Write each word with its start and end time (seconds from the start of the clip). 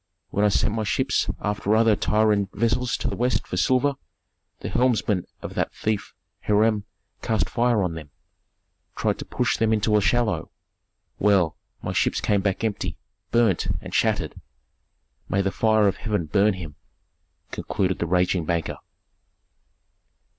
When 0.31 0.43
I 0.43 0.47
sent 0.47 0.73
my 0.73 0.81
ships 0.83 1.29
after 1.39 1.75
other 1.75 1.95
Tyrian 1.95 2.49
vessels 2.53 2.97
to 2.97 3.07
the 3.07 3.15
west 3.15 3.45
for 3.45 3.55
silver, 3.55 3.93
the 4.61 4.69
helmsmen 4.69 5.27
of 5.43 5.53
that 5.53 5.75
thief 5.75 6.15
Hiram 6.47 6.85
cast 7.21 7.47
fire 7.47 7.83
on 7.83 7.93
them, 7.93 8.09
tried 8.95 9.19
to 9.19 9.25
push 9.25 9.57
them 9.57 9.71
into 9.71 9.95
a 9.95 10.01
shallow. 10.01 10.49
Well, 11.19 11.55
my 11.83 11.93
ships 11.93 12.19
came 12.19 12.41
back 12.41 12.63
empty, 12.63 12.97
burnt, 13.29 13.67
and 13.79 13.93
shattered. 13.93 14.33
May 15.29 15.43
the 15.43 15.51
fire 15.51 15.87
of 15.87 15.97
heaven 15.97 16.25
burn 16.25 16.55
him!" 16.55 16.77
concluded 17.51 17.99
the 17.99 18.07
raging 18.07 18.43
banker. 18.43 18.79